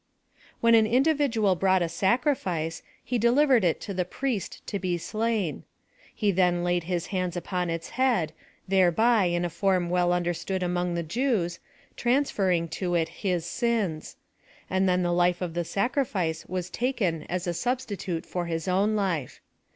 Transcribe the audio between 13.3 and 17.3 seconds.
sins: and then the life of the sacrifice was taken